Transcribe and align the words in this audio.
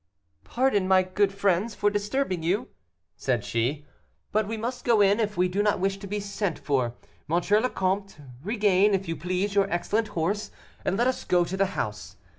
"Pardon, 0.43 0.87
my 0.87 1.03
good 1.03 1.31
friends, 1.31 1.75
for 1.75 1.91
disturbing 1.91 2.41
you," 2.41 2.69
said 3.15 3.43
she, 3.45 3.85
"but 4.31 4.47
we 4.47 4.57
must 4.57 4.83
go 4.83 4.99
in 4.99 5.19
if 5.19 5.37
we 5.37 5.47
do 5.47 5.61
not 5.61 5.79
wish 5.79 5.99
to 5.99 6.07
be 6.07 6.19
sent 6.19 6.57
for. 6.57 6.95
M. 7.29 7.35
le 7.61 7.69
Comte, 7.69 8.17
regain, 8.43 8.95
if 8.95 9.07
you 9.07 9.15
please, 9.15 9.53
your 9.53 9.69
excellent 9.69 10.07
horse, 10.17 10.49
and 10.83 10.97
let 10.97 11.05
us 11.05 11.23
go 11.23 11.43
to 11.45 11.55
the 11.55 11.67
house. 11.77 12.15